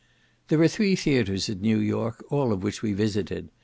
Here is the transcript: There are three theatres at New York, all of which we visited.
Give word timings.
There 0.47 0.59
are 0.63 0.67
three 0.67 0.95
theatres 0.95 1.47
at 1.47 1.61
New 1.61 1.77
York, 1.77 2.25
all 2.31 2.51
of 2.51 2.63
which 2.63 2.81
we 2.81 2.91
visited. 2.91 3.49